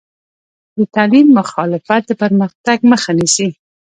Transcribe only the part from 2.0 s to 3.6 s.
د پرمختګ مخه نیسي.